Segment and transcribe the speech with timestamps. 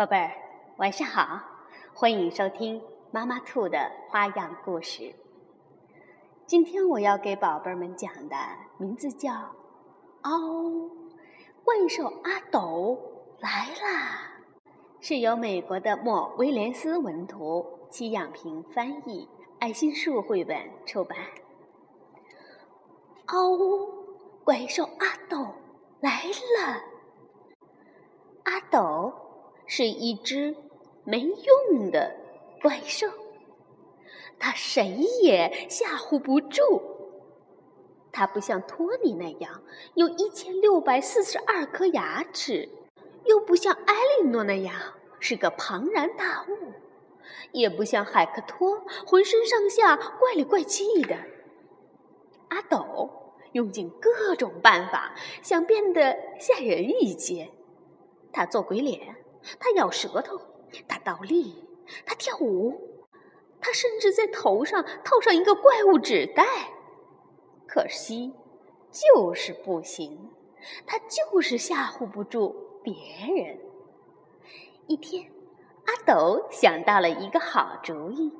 [0.00, 0.32] 宝贝儿，
[0.78, 1.42] 晚上好！
[1.92, 5.14] 欢迎收听妈妈兔的花样故事。
[6.46, 8.34] 今天我要给宝贝们讲的
[8.78, 9.30] 名字叫
[10.22, 10.90] 《哦，
[11.62, 12.98] 怪兽阿斗
[13.40, 14.40] 来啦》，
[15.06, 21.18] 是由美国的莫威廉斯文图，戚养平翻译，爱心树绘本出版。
[23.28, 23.86] 哦，
[24.44, 25.46] 怪兽阿斗
[26.00, 26.84] 来了！
[28.44, 29.12] 阿斗
[29.72, 30.56] 是一只
[31.04, 32.16] 没用的
[32.60, 33.06] 怪兽，
[34.36, 34.84] 它谁
[35.22, 36.82] 也吓唬不住。
[38.10, 39.62] 它不像托尼那样
[39.94, 42.68] 有一千六百四十二颗牙齿，
[43.26, 44.74] 又不像艾莉诺那样
[45.20, 46.72] 是个庞然大物，
[47.52, 51.16] 也不像海克托浑身上下怪里怪气的。
[52.48, 53.08] 阿斗
[53.52, 57.52] 用尽各种办法，想变得吓人一些。
[58.32, 59.14] 他做鬼脸，
[59.58, 60.38] 他咬舌头，
[60.86, 61.64] 他倒立，
[62.04, 63.06] 他跳舞，
[63.60, 66.44] 他甚至在头上套上一个怪物纸袋。
[67.66, 68.32] 可惜，
[68.90, 70.30] 就是不行，
[70.86, 72.94] 他就是吓唬不住别
[73.42, 73.58] 人。
[74.86, 75.30] 一天，
[75.86, 78.32] 阿斗想到了一个好主意，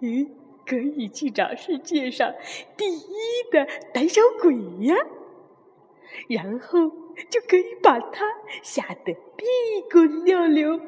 [0.00, 0.36] 嗯，
[0.66, 2.34] 可以去找世界上
[2.76, 3.10] 第一
[3.50, 4.54] 的胆小鬼
[4.86, 4.94] 呀，
[6.28, 7.05] 然后。
[7.30, 8.24] 就可以把他
[8.62, 9.46] 吓得屁
[9.90, 10.80] 滚尿流。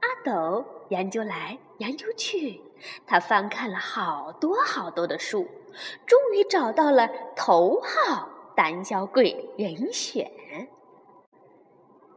[0.00, 2.60] 阿斗研究来研究去，
[3.06, 5.46] 他翻看了好多好多的书，
[6.06, 10.30] 终于找到了头号胆小鬼人选，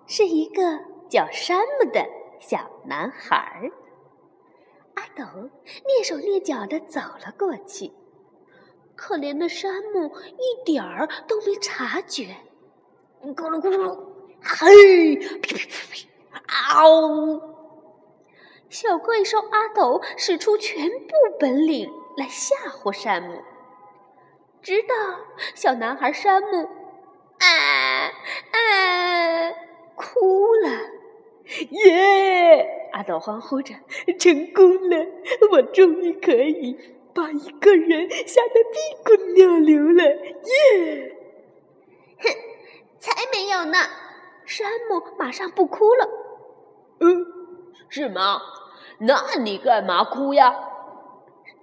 [0.06, 2.06] 是一个叫山姆的
[2.40, 3.72] 小男孩。
[4.94, 5.24] 阿斗
[5.66, 7.92] 蹑手蹑脚的走了过去，
[8.96, 12.36] 可怜的山姆一点儿都没察觉。
[13.22, 13.98] 咕噜咕噜，
[14.42, 16.08] 嘿，噼噼噼噼，
[16.74, 17.40] 嗷！
[18.68, 23.44] 小怪兽阿斗使出全部本领来吓唬山姆，
[24.62, 24.96] 直到
[25.54, 26.68] 小男孩山姆
[27.40, 27.48] 啊
[28.52, 29.54] 啊
[29.96, 30.70] 哭了。
[31.86, 32.90] 耶！
[32.94, 33.76] 阿斗欢呼着，
[34.18, 35.06] 成功了！
[35.52, 36.76] 我终于可以
[37.14, 40.04] 把一个人吓得屁滚尿流了！
[40.06, 41.18] 耶！
[43.00, 43.80] 才没有呢！
[45.18, 46.10] 马上不哭了。
[47.00, 47.26] 嗯，
[47.90, 48.42] 是吗？
[49.00, 50.54] 那你干嘛哭呀？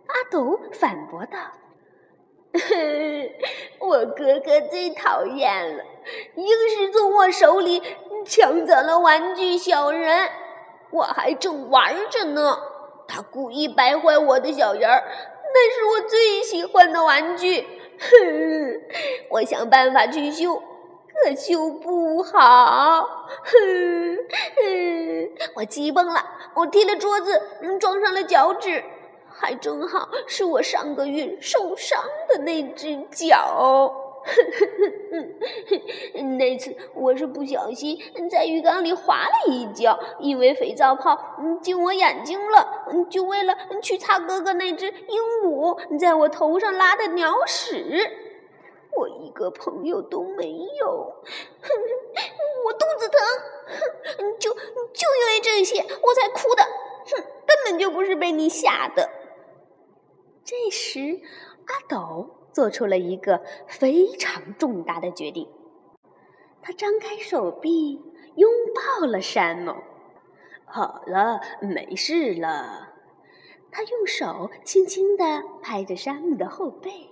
[0.08, 1.38] 阿斗反驳道
[3.78, 5.84] ：“我哥哥最讨厌了，
[6.34, 7.82] 硬是从我手里
[8.24, 10.28] 抢走了玩具小人，
[10.90, 12.58] 我还正玩着呢。
[13.06, 15.04] 他故意败坏我的小人儿，
[15.54, 17.60] 那是我最喜欢的玩具。
[18.00, 18.80] 哼，
[19.30, 20.62] 我想办法去修。”
[21.24, 23.02] 可修不好，
[23.44, 24.16] 哼
[24.56, 25.30] 哼！
[25.54, 26.24] 我气疯了，
[26.54, 27.40] 我踢了桌子，
[27.80, 28.82] 撞上了脚趾，
[29.28, 34.04] 还正好是我上个月受伤的那只脚。
[36.36, 37.98] 那次我是不小心
[38.30, 41.18] 在浴缸里滑了一跤，因为肥皂泡
[41.62, 48.08] 进我眼睛了，就为了去擦哥哥那只鹦鹉在我头上拉的鸟屎。
[48.96, 51.14] 我一个朋友都没有，
[51.60, 51.68] 哼，
[52.66, 53.20] 我肚子疼，
[54.18, 59.08] 哼，就就因为这些我才哭的，哼，根本就不是被你吓的。
[60.44, 61.20] 这时，
[61.66, 65.48] 阿斗做出了一个非常重大的决定，
[66.62, 68.02] 他张开手臂
[68.34, 69.74] 拥抱了山姆。
[70.64, 72.94] 好了，没事了。
[73.70, 77.10] 他用手轻轻地拍着山姆的后背。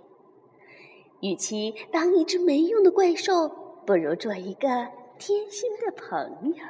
[1.20, 3.48] 与其当一只没用的怪兽，
[3.86, 4.68] 不如做一个
[5.18, 6.64] 贴心的朋友。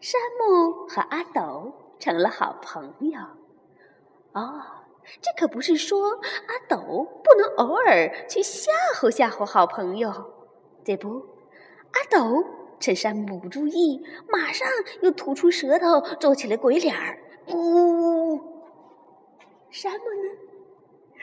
[0.00, 3.20] 山姆和阿斗成了好朋友。
[4.32, 4.62] 哦，
[5.20, 6.78] 这可不是说阿斗
[7.24, 10.12] 不能偶尔去吓唬吓唬好朋友。
[10.84, 11.26] 这不，
[11.92, 12.44] 阿斗
[12.78, 14.68] 趁山姆不注意，马上
[15.02, 17.18] 又吐出舌头，做起了鬼脸儿。
[17.48, 18.62] 呜呜，
[19.70, 20.30] 山姆呢？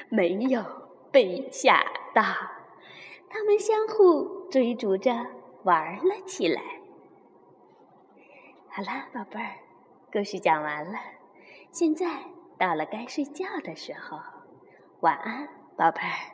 [0.09, 0.61] 没有。
[1.13, 2.23] 被吓到，
[3.29, 5.11] 他们相互追逐着
[5.63, 6.61] 玩了起来。
[8.69, 9.57] 好了，宝贝儿，
[10.11, 10.99] 故事讲完了，
[11.71, 12.23] 现在
[12.57, 14.19] 到了该睡觉的时候，
[14.99, 16.32] 晚安，宝贝儿。